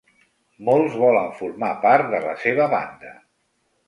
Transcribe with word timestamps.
Molts 0.69 0.95
volen 1.01 1.29
formar 1.41 1.69
part 1.83 2.09
de 2.13 2.21
la 2.23 2.33
seva 2.47 2.67
banda. 2.73 3.13